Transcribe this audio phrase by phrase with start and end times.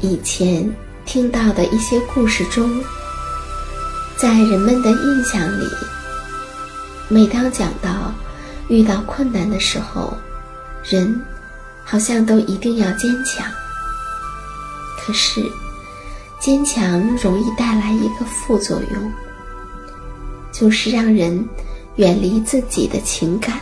[0.00, 0.68] 以前
[1.04, 2.82] 听到的一些故事中，
[4.16, 5.64] 在人们的印象里，
[7.08, 8.12] 每当讲到
[8.68, 10.12] 遇到困难的时候，
[10.84, 11.20] 人
[11.84, 13.46] 好像都一定要坚强。
[14.98, 15.42] 可是，
[16.38, 19.12] 坚强容易带来一个副作用，
[20.52, 21.48] 就是让人
[21.96, 23.58] 远离自己的情感。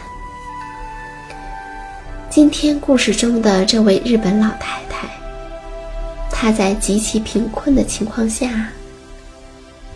[2.29, 4.88] 今天故事中的这位日本老太太。
[6.41, 8.71] 他在极其贫困的情况下，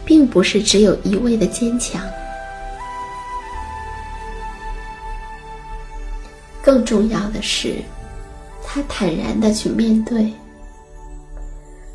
[0.04, 2.02] 并不是只有一味的坚强，
[6.60, 7.76] 更重要的是，
[8.60, 10.32] 他坦然的去面对，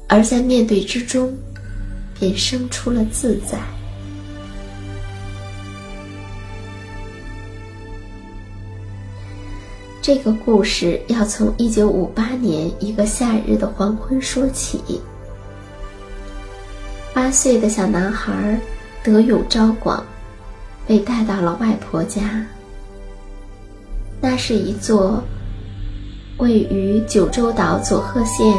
[0.08, 1.38] 而在面对之中，
[2.18, 3.60] 便生出了自在。
[10.08, 15.02] 这个故事要从一九五八年一个夏日的黄昏说起。
[17.14, 18.58] 八岁的小男孩
[19.04, 20.02] 德永昭广
[20.88, 22.42] 被带到了外婆家。
[24.22, 25.22] 那是一座
[26.38, 28.58] 位于九州岛佐贺县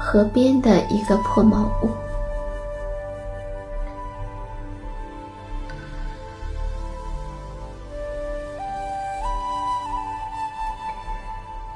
[0.00, 2.01] 河边的一个破茅屋。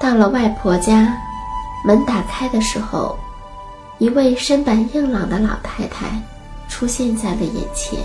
[0.07, 1.13] 到了外婆家，
[1.85, 3.19] 门打开的时候，
[3.99, 6.07] 一位身板硬朗的老太太
[6.69, 7.99] 出现在了眼前。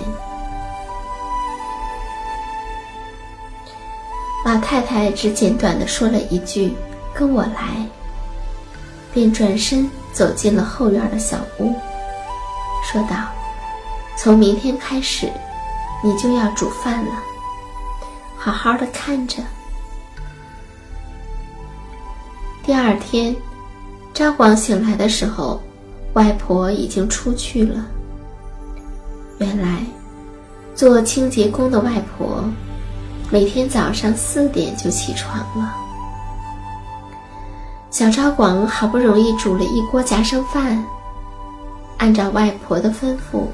[4.44, 6.76] 老太太只简短的说了一句
[7.14, 7.86] ：“跟我来。”
[9.14, 11.72] 便转身走进了后院的小屋，
[12.84, 13.16] 说道
[14.18, 15.32] ：“从明天开始，
[16.04, 17.12] 你就要煮饭了，
[18.40, 19.38] 好好的看着。”
[22.72, 23.36] 第二天，
[24.14, 25.62] 张广醒来的时候，
[26.14, 27.86] 外婆已经出去了。
[29.40, 29.86] 原来，
[30.74, 32.42] 做清洁工的外婆，
[33.30, 35.76] 每天早上四点就起床了。
[37.90, 40.82] 小张广好不容易煮了一锅夹生饭，
[41.98, 43.48] 按照外婆的吩咐，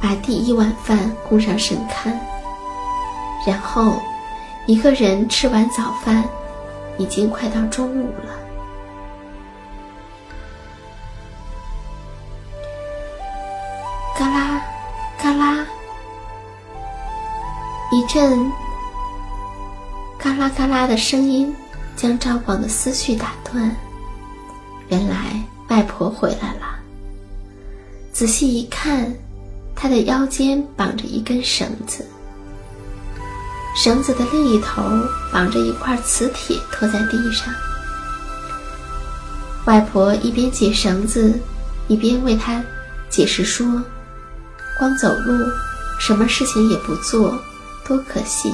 [0.00, 2.10] 把第一碗饭供上神龛，
[3.46, 4.00] 然后
[4.66, 6.24] 一个人吃完早饭。
[7.00, 8.38] 已经快到中午了。
[14.18, 14.62] 嘎啦，
[15.18, 15.66] 嘎啦，
[17.90, 18.52] 一阵
[20.18, 21.56] 嘎啦嘎啦的声音
[21.96, 23.74] 将赵广的思绪打断。
[24.88, 26.78] 原来外婆回来了。
[28.12, 29.10] 仔细一看，
[29.74, 32.06] 她的腰间绑着一根绳子，
[33.82, 34.82] 绳子的另一头
[35.32, 37.46] 绑着一块磁铁，拖在地上。
[39.64, 41.32] 外婆一边解绳子，
[41.88, 42.62] 一边为他
[43.08, 43.82] 解释说
[44.78, 45.32] ：“光走路，
[45.98, 47.40] 什么事情也不做，
[47.82, 48.52] 多可惜！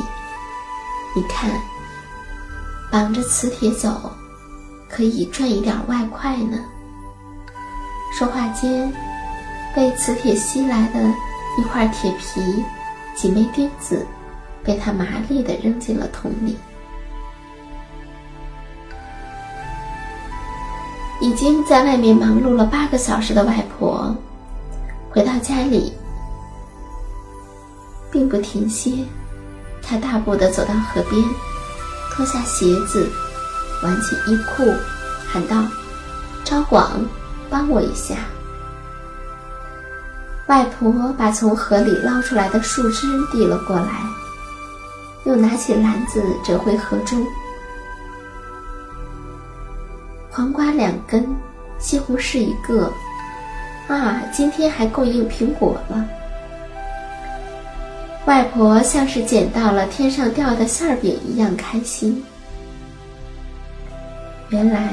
[1.16, 1.50] 你看，
[2.88, 4.12] 绑着磁铁走。”
[4.88, 6.56] 可以赚一点外快呢。
[8.16, 8.94] 说话间，
[9.74, 11.00] 被磁铁吸来的
[11.58, 12.64] 一块铁皮、
[13.16, 14.06] 几枚钉子，
[14.66, 16.56] 被他麻利地扔进了桶里。
[21.20, 24.14] 已经在外面忙碌了八个小时的外婆，
[25.10, 25.92] 回到家里，
[28.10, 28.92] 并不停歇。
[29.82, 31.22] 她大步地走到河边，
[32.12, 33.08] 脱下鞋子。
[33.82, 34.72] 挽起衣裤，
[35.26, 35.62] 喊道
[36.44, 37.04] ：“招广，
[37.50, 38.16] 帮我一下。”
[40.48, 44.02] 外婆把从河里捞出来的树枝递了过来，
[45.26, 47.26] 又拿起篮子折回河中。
[50.30, 51.26] 黄瓜两根，
[51.78, 52.90] 西红柿一个，
[53.88, 56.08] 啊，今天还供应苹果了。
[58.26, 62.24] 外婆像是捡到了天上掉的馅饼一样开心。
[64.50, 64.92] 原来，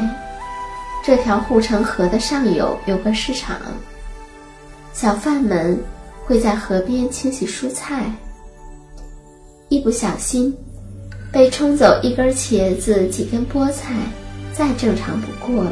[1.03, 3.57] 这条护城河的上游有个市场，
[4.93, 5.77] 小贩们
[6.25, 8.11] 会在河边清洗蔬菜。
[9.73, 10.55] 一不小心，
[11.31, 13.91] 被冲走一根茄子、几根菠菜，
[14.53, 15.71] 再正常不过了。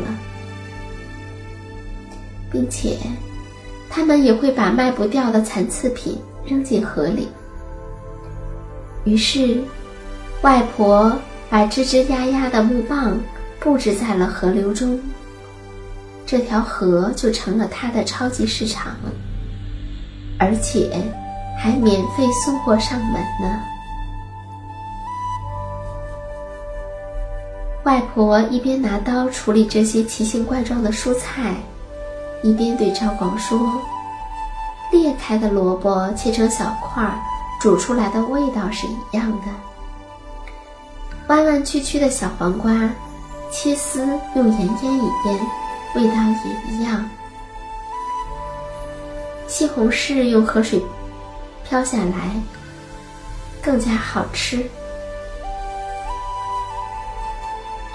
[2.52, 2.98] 并且，
[3.92, 7.28] 他们也会把卖不掉的残次品扔进河里。
[9.04, 9.62] 于是，
[10.42, 11.16] 外婆
[11.48, 13.16] 把吱吱呀呀的木棒。
[13.60, 15.00] 布置在了河流中，
[16.26, 18.96] 这条河就成了他的超级市场，
[20.40, 20.90] 而且
[21.60, 23.62] 还免费送货上门呢。
[27.92, 31.56] 外婆一边拿刀处理这些奇形怪状的蔬菜，
[32.42, 33.82] 一边对赵广说
[34.94, 37.22] ：“裂开的萝卜切成小块，
[37.60, 39.48] 煮出来的味道是一样的；
[41.28, 42.90] 弯弯曲曲的小黄瓜。”
[43.52, 45.40] 切丝用盐腌一腌，
[45.96, 46.14] 味道
[46.46, 47.10] 也一样。
[49.50, 50.82] 西红柿用河水
[51.68, 52.42] 漂下来，
[53.62, 54.66] 更加好吃。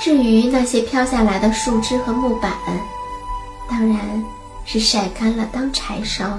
[0.07, 2.53] 至于那些飘下来的树枝和木板，
[3.69, 4.25] 当然
[4.65, 6.39] 是晒干了当柴烧。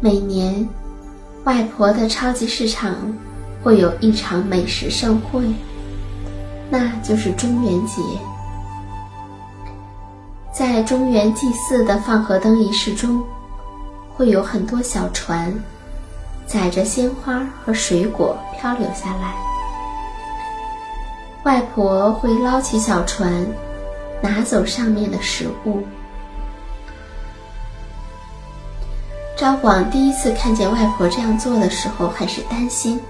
[0.00, 0.68] 每年。
[1.44, 2.94] 外婆的超级市场
[3.62, 5.42] 会有一场美食盛会，
[6.68, 8.02] 那就是中元节。
[10.52, 13.22] 在中元祭祀的放河灯仪式中，
[14.14, 15.54] 会有很多小船
[16.46, 19.34] 载着鲜花和水果漂流下来。
[21.44, 23.46] 外婆会捞起小船，
[24.22, 25.82] 拿走上面的食物。
[29.36, 33.00] 赵广第一次看见外婆这样做的时候，还是担心：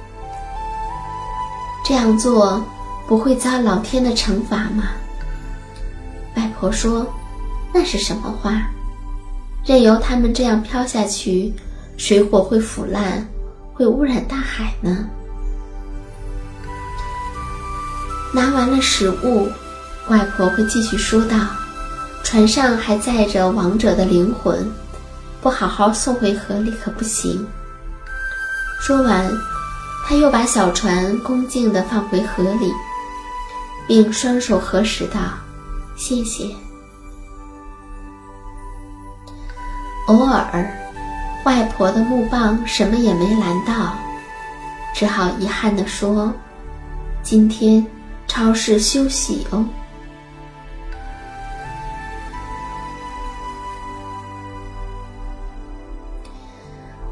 [1.85, 2.64] 这样做
[3.06, 4.85] 不会遭老天的惩罚吗？
[6.37, 7.06] 外婆说
[7.73, 8.62] ：“那是什么话？
[9.64, 11.54] 任由他们这样飘下去，
[11.96, 13.26] 水果会腐烂，
[13.72, 15.08] 会污染大海呢。”
[18.32, 19.48] 拿完了食物，
[20.08, 21.36] 外婆会继续说道
[22.24, 24.66] ：“船上还载着亡者的灵魂。”
[25.40, 27.46] 不好好送回河里可不行。
[28.80, 29.30] 说完，
[30.06, 32.72] 他又把小船恭敬地放回河里，
[33.86, 35.20] 并双手合十道
[35.96, 36.48] ：“谢谢。”
[40.08, 40.66] 偶尔，
[41.44, 43.94] 外婆的木棒什么也没拦到，
[44.94, 46.32] 只好遗憾地说
[47.22, 47.86] ：“今天
[48.26, 49.62] 超市休息哦。”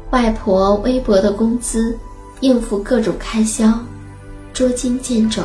[0.09, 1.95] 外婆微薄的工资，
[2.39, 3.71] 应付各种开销，
[4.51, 5.43] 捉襟见肘。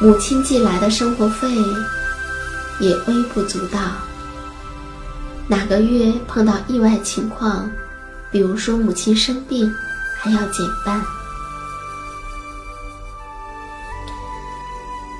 [0.00, 1.46] 母亲寄来的生活费，
[2.80, 3.80] 也微不足道。
[5.48, 7.70] 哪个月碰到意外情况，
[8.30, 9.74] 比如说母亲生病，
[10.18, 11.02] 还要减半。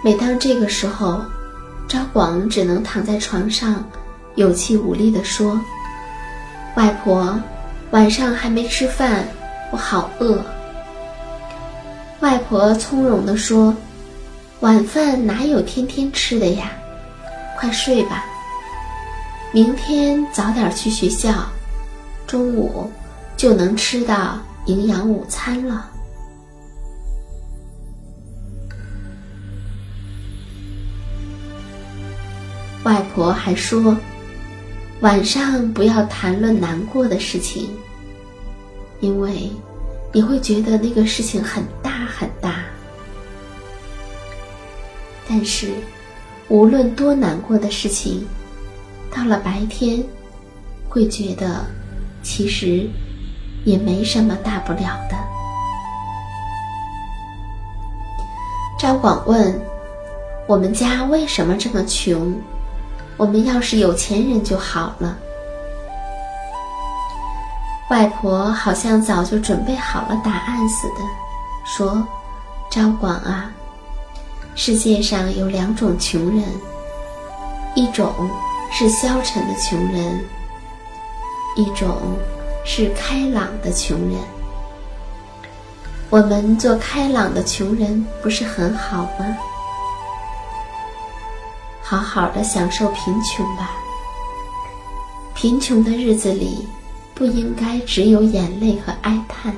[0.04, 1.22] 每当这个时候，
[1.88, 3.82] 张广只能躺在床上，
[4.34, 5.58] 有气无力地说
[6.76, 7.40] ：“外婆，
[7.90, 9.26] 晚上还没吃饭，
[9.72, 10.44] 我好饿。”
[12.20, 13.74] 外婆从容地说
[14.60, 16.70] ：“晚饭哪有天天吃的呀？
[17.58, 18.24] 快睡吧，
[19.52, 21.48] 明天早点去学校，
[22.26, 22.90] 中午
[23.36, 25.90] 就能吃到营养午餐了。”
[32.84, 33.96] 外婆还说
[35.00, 37.70] ：“晚上不要谈论难过的事情，
[39.00, 39.50] 因为
[40.12, 42.64] 你会觉得那个事情很大很大。
[45.28, 45.72] 但是，
[46.48, 48.26] 无论多难过的事情，
[49.14, 50.02] 到了白天，
[50.88, 51.64] 会觉得
[52.22, 52.88] 其实
[53.64, 55.16] 也没什么大不了的。”
[58.78, 59.60] 赵广问
[60.46, 62.34] ：“我们家为什么这么穷？”
[63.18, 65.18] 我们要是有钱人就好了。
[67.90, 71.02] 外婆好像早就准备好了答案似的，
[71.64, 72.06] 说
[72.70, 73.50] ：“赵广啊，
[74.54, 76.44] 世界上有两种穷人，
[77.74, 78.12] 一种
[78.70, 80.24] 是消沉的穷人，
[81.56, 81.96] 一种
[82.64, 84.18] 是开朗的穷人。
[86.10, 89.36] 我们做开朗的穷人不是很好吗？”
[91.82, 93.70] 好好的享受贫穷吧。
[95.34, 96.68] 贫穷的日子里，
[97.14, 99.54] 不应该只有眼泪和哀叹。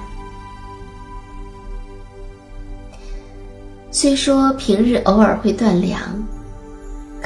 [3.91, 6.01] 虽说平日偶尔会断粮，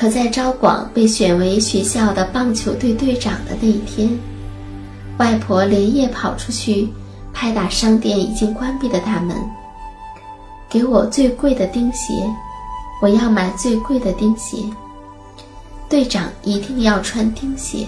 [0.04, 4.10] 可在昭广被选为学校的棒球队队长的那一天，
[5.16, 6.86] 外婆连夜跑出去，
[7.32, 9.34] 拍打商店已经关闭的大门，
[10.68, 12.22] 给我最贵的钉鞋，
[13.00, 14.58] 我要买最贵的钉鞋。
[15.88, 17.86] 队长一定要穿钉鞋，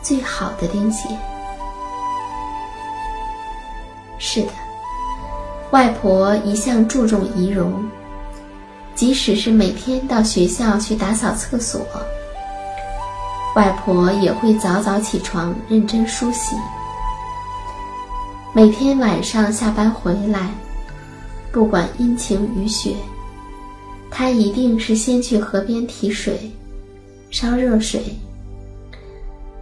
[0.00, 1.06] 最好的钉鞋。
[4.16, 4.48] 是的，
[5.70, 7.74] 外婆一向注重仪容，
[8.94, 11.80] 即使是每天到学校去打扫厕所，
[13.56, 16.54] 外婆也会早早起床认真梳洗。
[18.54, 20.50] 每天晚上下班回来，
[21.50, 22.94] 不管阴晴雨雪，
[24.10, 26.50] 她一定是先去河边提水。
[27.30, 28.14] 烧热水，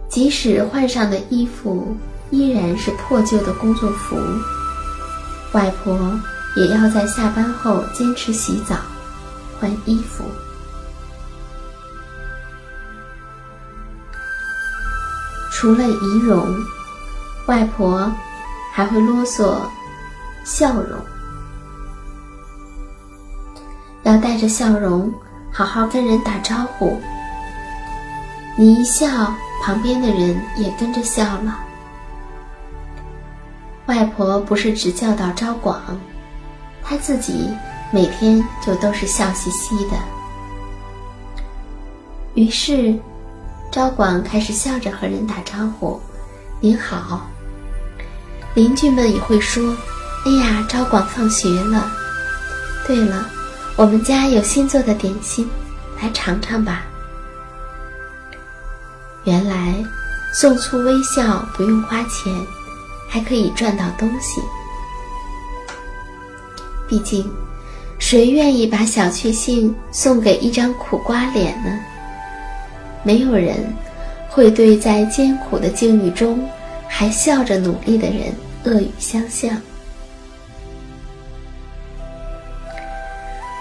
[0.09, 1.95] 即使换上的衣服
[2.29, 4.17] 依然是破旧的工作服，
[5.53, 5.97] 外婆
[6.57, 8.75] 也要在下班后坚持洗澡、
[9.61, 10.25] 换衣服。
[15.51, 16.43] 除了仪容，
[17.45, 18.11] 外婆
[18.73, 19.59] 还会啰嗦
[20.43, 20.99] 笑容，
[24.01, 25.13] 要带着笑容
[25.53, 26.99] 好好跟人打招呼。
[28.57, 29.07] 你一笑，
[29.63, 31.59] 旁边的人也跟着笑了。
[33.85, 35.79] 外婆不是只教导昭广，
[36.81, 37.51] 她自己
[37.91, 39.97] 每天就都是笑嘻嘻的。
[42.33, 42.97] 于是，
[43.69, 46.01] 昭广开始笑着和人打招呼
[46.61, 47.27] ：“您好。”
[48.55, 49.75] 邻居们也会说
[50.25, 51.91] ：“哎呀，昭广放学了。
[52.87, 53.29] 对了，
[53.75, 55.49] 我们家有新做的点心，
[56.01, 56.83] 来尝尝吧。”
[59.25, 59.83] 原来，
[60.33, 62.33] 送出微笑不用花钱，
[63.09, 64.41] 还可以赚到东西。
[66.87, 67.31] 毕竟，
[68.11, 71.79] 谁愿意把小确幸送给一张苦瓜脸呢？
[73.03, 73.55] 没有人
[74.27, 76.45] 会对在艰苦的境遇中
[76.89, 78.33] 还笑着努力的人
[78.65, 79.49] 恶语相向。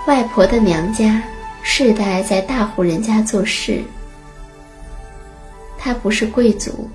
[0.09, 1.23] 外婆的娘家
[1.63, 3.81] 世代在大户人家做事。
[5.79, 6.91] 他不是贵族，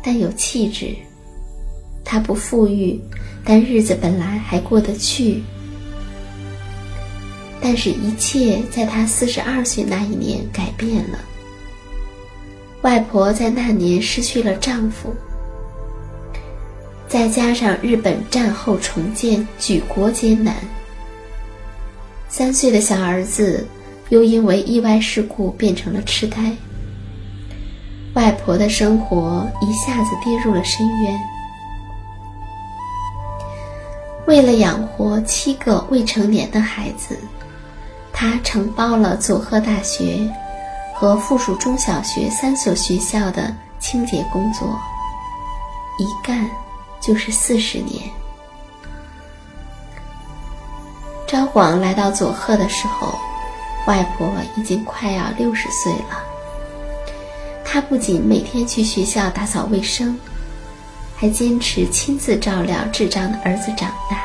[0.00, 0.94] 但有气质；
[2.04, 3.00] 他不富裕，
[3.44, 5.42] 但日子本来还过得去。
[7.60, 11.18] 但是，一切在他四十二岁那一年改变了。
[12.82, 15.14] 外婆在那年失去了丈夫，
[17.06, 20.56] 再加上日本战后重建，举国艰难，
[22.28, 23.66] 三岁的小儿子
[24.08, 26.50] 又因为意外事故变成了痴呆。
[28.14, 31.20] 外婆的生活一下子跌入了深渊。
[34.26, 37.18] 为了养活七个未成年的孩子，
[38.20, 40.30] 他承包了佐贺大学
[40.94, 44.78] 和附属中小学三所学校的清洁工作，
[45.98, 46.46] 一干
[47.00, 47.98] 就是四十年。
[51.26, 53.18] 昭广来到佐贺的时候，
[53.86, 56.22] 外婆已经快要六十岁了。
[57.64, 60.14] 他不仅每天去学校打扫卫生，
[61.16, 64.20] 还坚持亲自照料智障的儿子长大，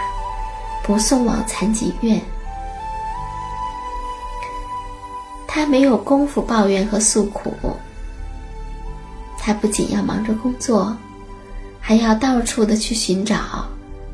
[0.83, 2.21] 不送往残疾院。
[5.55, 7.49] 他没有功夫抱怨和诉苦。
[9.39, 10.93] 他不仅要忙着工作，
[11.79, 13.65] 还要到处的去寻找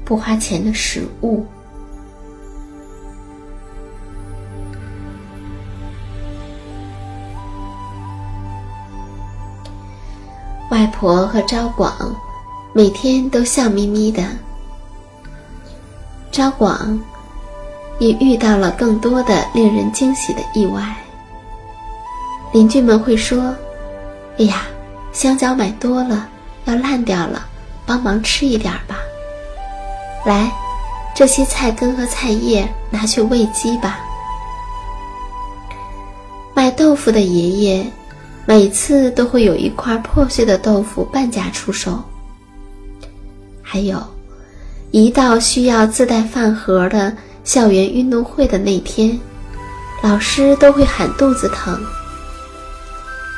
[0.05, 1.43] 不花钱的食物。
[10.69, 12.15] 外婆和昭广
[12.71, 14.23] 每天都笑眯眯的。
[16.29, 17.01] 昭广
[17.97, 20.95] 也遇到了更多的令人惊喜的意外。
[22.53, 23.55] 邻居们会说
[24.39, 24.63] ：“哎呀，
[25.11, 26.27] 香蕉买多了，
[26.65, 27.45] 要烂掉了，
[27.85, 28.97] 帮忙吃一点吧。
[30.25, 30.51] 来，
[31.15, 33.99] 这些菜根和菜叶拿去喂鸡吧。”
[36.53, 37.85] 卖豆腐的爷爷。
[38.43, 42.01] 每次都会有一块破碎的豆腐半价出售。
[43.61, 44.03] 还有，
[44.89, 49.17] 一到需要自带饭盒的校园运动会的那天，
[50.01, 51.79] 老师都会喊肚子疼，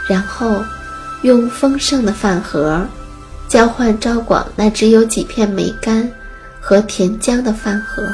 [0.08, 0.64] 然后
[1.22, 2.86] 用丰盛的饭盒
[3.48, 6.10] 交换昭广那只有几片梅干
[6.60, 8.08] 和甜浆的饭盒。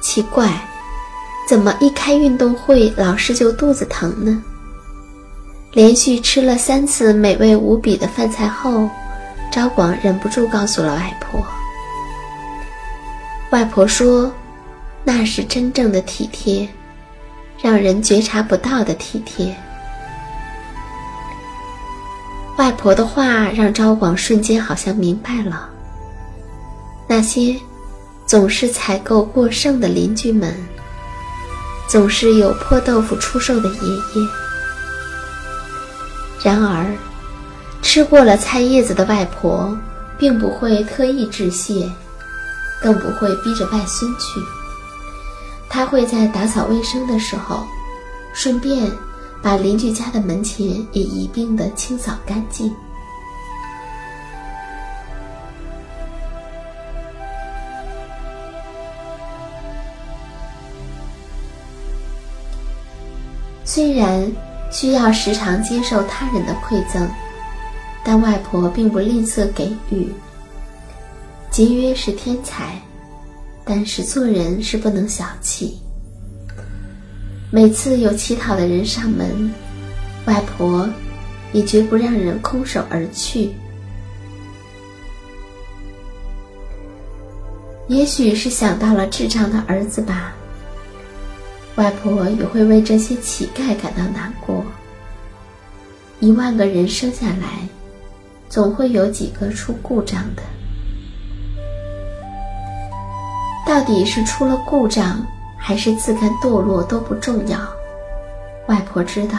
[0.00, 0.50] 奇怪。
[1.46, 4.42] 怎么一开运动会，老师就肚子疼呢？
[5.72, 8.88] 连续吃了三次美味无比的饭菜后，
[9.52, 11.46] 昭广忍不住告诉了外婆。
[13.50, 14.32] 外婆说
[15.04, 16.66] ：“那是真正的体贴，
[17.64, 19.56] 让人觉察不到的体贴。”
[22.58, 25.70] 外婆的话让昭广瞬间好像明白了。
[27.08, 27.56] 那些
[28.26, 30.54] 总是采购过剩的邻居们。
[31.86, 34.28] 总是有破豆腐出售的爷爷。
[36.42, 36.86] 然而，
[37.82, 39.78] 吃过了菜叶子的外婆，
[40.18, 41.88] 并不会特意致谢，
[42.80, 44.40] 更不会逼着外孙去。
[45.68, 47.64] 他会在打扫卫生的时候，
[48.32, 48.90] 顺便
[49.42, 52.74] 把邻居家的门前也一并的清扫干净。
[63.64, 64.30] 虽然
[64.70, 67.08] 需要时常接受他人的馈赠，
[68.04, 70.12] 但外婆并不吝啬给予。
[71.50, 72.80] 节约是天才，
[73.64, 75.78] 但是做人是不能小气。
[77.50, 79.50] 每次有乞讨的人上门，
[80.26, 80.88] 外婆
[81.52, 83.52] 也绝不让人空手而去。
[87.86, 90.32] 也许是想到了智障的儿子吧。
[91.76, 94.64] 外婆也会为这些乞丐感到难过。
[96.20, 97.68] 一万个人生下来，
[98.48, 100.42] 总会有几个出故障的。
[103.74, 105.20] 到底是出了故障，
[105.56, 107.58] 还是自甘堕落都不重要。
[108.68, 109.36] 外婆知道，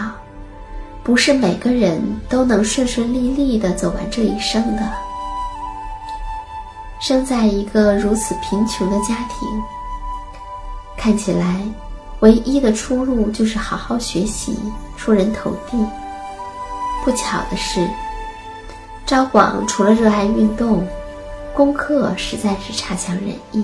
[1.03, 4.81] 不是每个人都能顺顺利利的走完这一生的。
[6.99, 9.47] 生在一个如此贫穷的家庭，
[10.97, 11.61] 看起来。
[12.19, 14.59] 唯一的出路就是好好学习，
[14.97, 15.77] 出人头地。
[17.05, 17.89] 不巧的是，
[19.05, 20.85] 昭广除了热爱运动，
[21.53, 23.63] 功课实在是差强人意。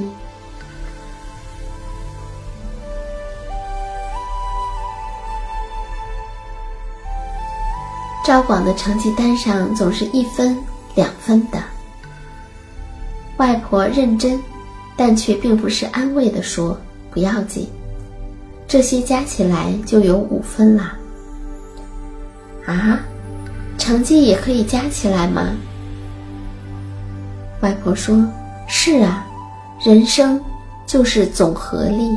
[8.23, 10.57] 赵广的成绩单上总是一分、
[10.95, 11.57] 两分的。
[13.38, 14.39] 外婆认真，
[14.95, 16.77] 但却并不是安慰的说
[17.10, 17.67] ：“不要紧。”
[18.67, 20.95] 这些加起来就有五分啦。
[22.67, 22.99] 啊，
[23.77, 25.49] 成绩也可以加起来吗？
[27.62, 28.23] 外婆说
[28.69, 29.25] ：“是啊，
[29.84, 30.39] 人生
[30.86, 32.12] 就是总和力。”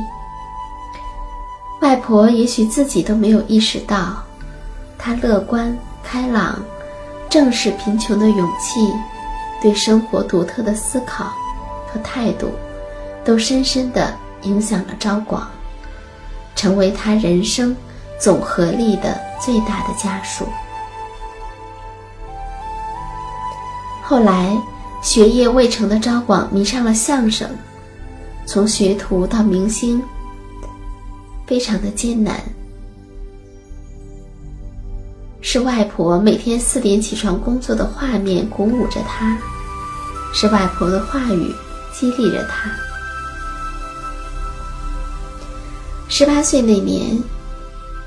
[1.81, 4.23] 外婆也许自己都没有意识到，
[4.97, 6.61] 她乐观开朗、
[7.29, 8.93] 正视贫穷的勇气，
[9.61, 11.33] 对生活独特的思考
[11.91, 12.51] 和态度，
[13.23, 15.47] 都深深的影响了昭广。
[16.55, 17.75] 成为他人生
[18.17, 20.47] 总和力的最大的家属。
[24.01, 24.57] 后来，
[25.01, 27.49] 学业未成的昭广迷上了相声，
[28.45, 30.01] 从学徒到明星，
[31.45, 32.39] 非常的艰难。
[35.55, 39.37] 是外婆每天四点起床工作的画面鼓舞着他，
[40.33, 41.55] 是外婆的话语
[41.93, 42.69] 激励着他。
[46.09, 47.17] 十八岁那年，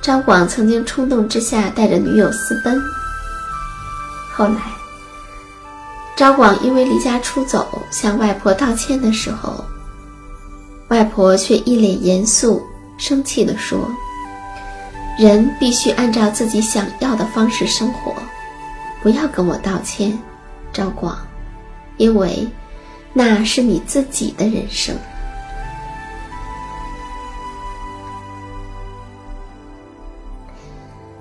[0.03, 2.79] 张广曾经冲动之下带着女友私奔。
[4.35, 4.61] 后来，
[6.19, 9.65] 张广因为离家出走向外婆道歉的时候，
[10.89, 12.63] 外婆却一脸严肃、
[12.99, 13.91] 生气地说
[15.19, 18.15] ：“人必须按照自己想要的方式生活，
[19.03, 20.17] 不要跟我道歉，
[20.73, 21.19] 赵广，
[21.97, 22.47] 因为
[23.13, 24.97] 那是你自己的人生。”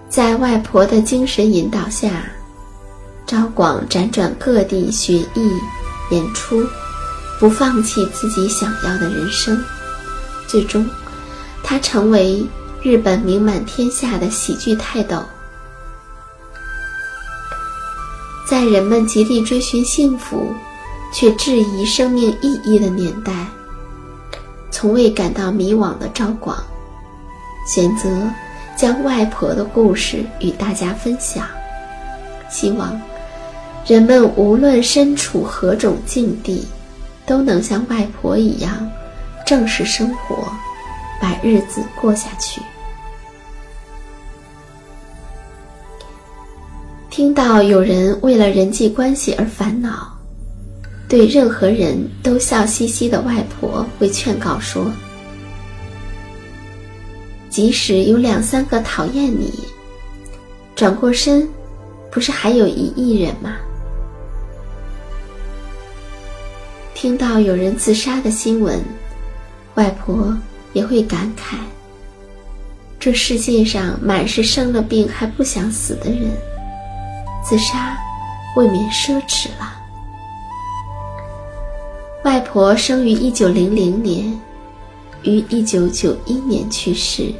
[0.07, 2.25] 在外婆的精神引导下，
[3.25, 5.51] 赵广辗转各地学艺、
[6.11, 6.63] 演出，
[7.39, 9.59] 不放弃自己想要的人生。
[10.47, 10.87] 最终，
[11.63, 12.43] 他成为
[12.87, 15.21] 日本名满天下的喜剧泰斗。
[18.49, 20.55] 在人们极力追寻幸福，
[21.13, 23.45] 却质疑生命意义的年代，
[24.71, 26.57] 从未感到迷惘的赵广，
[27.67, 28.09] 选择。
[28.77, 31.45] 将外婆的故事与大家分享，
[32.47, 33.01] 希望
[33.87, 36.65] 人们无论身处何种境地，
[37.25, 38.87] 都能像外婆一样
[39.47, 40.47] 正视生活，
[41.19, 42.61] 把日子过下去。
[47.17, 50.15] 听到有人为了人际关系而烦恼，
[51.09, 54.91] 对任何人都笑嘻嘻的外婆会劝告说。
[57.49, 59.51] 即使有两三个讨厌你，
[60.75, 61.49] 转过身，
[62.11, 63.55] 不是还有一亿人吗？
[66.93, 68.79] 听到有人自杀的新闻，
[69.73, 70.37] 外婆
[70.71, 71.55] 也会感慨：
[72.99, 76.29] 这世界上满是生了病还不想死的人，
[77.47, 77.97] 自杀
[78.57, 79.73] 未免奢侈了。
[82.25, 84.37] 外婆生于一九零零年，
[85.23, 87.33] 于一九九一年去世。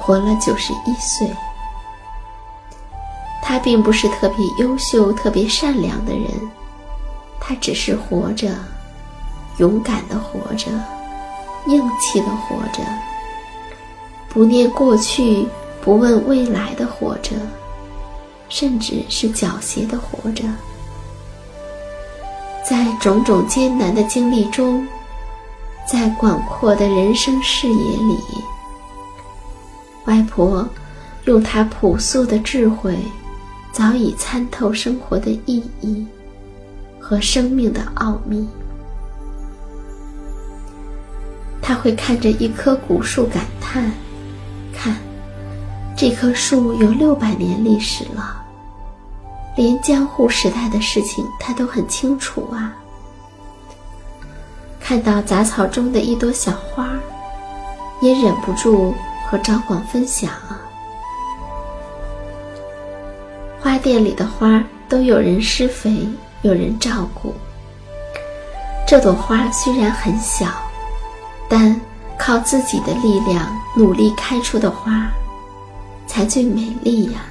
[0.00, 1.30] 活了九十一岁，
[3.40, 6.24] 他并不是特别优秀、特别善良的人，
[7.40, 8.48] 他只是活着，
[9.58, 10.66] 勇敢的活着，
[11.68, 12.82] 硬气的活着，
[14.28, 15.46] 不念过去、
[15.80, 17.36] 不问未来的活着，
[18.52, 20.44] 甚至是狡黠的活着，
[22.62, 24.86] 在种种艰难的经历中，
[25.90, 28.18] 在广阔的人生视野里。
[30.04, 30.68] 外婆
[31.24, 32.98] 用她朴素的智慧，
[33.72, 36.06] 早已参透生活的意义
[37.00, 38.46] 和生命的奥秘。
[41.62, 43.90] 他会看着一棵古树感叹
[44.74, 44.94] ：“看，
[45.96, 48.41] 这棵树有六百年历史了，
[49.56, 52.72] 连江户时代的事情他都很清楚啊。”
[54.80, 56.88] 看到杂草中的一朵小花，
[58.00, 58.94] 也忍不住。
[59.24, 60.30] 和赵广分享，
[63.58, 66.06] 花店里的花都有人施肥，
[66.42, 67.32] 有人照顾。
[68.86, 70.48] 这朵花虽然很小，
[71.48, 71.80] 但
[72.18, 75.10] 靠自己的力量努力开出的花，
[76.06, 77.22] 才最美丽呀。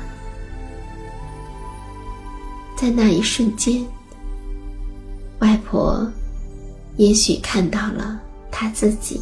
[2.82, 3.86] 在那一瞬间，
[5.38, 6.12] 外婆
[6.98, 9.22] 也许看到了她自己。